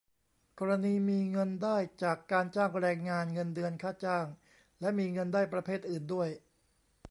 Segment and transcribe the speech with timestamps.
[0.59, 4.25] กรณีมีเงินได้จากการจ้างแรงงาน เงินเดือน ค่าจ้าง
[4.79, 6.29] และมีเงินได้ประเภทอื่นด้วย